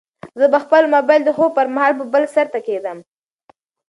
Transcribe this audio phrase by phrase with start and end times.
[0.39, 2.97] زه به خپل موبایل د خوب پر مهال په بل سرته کېږدم.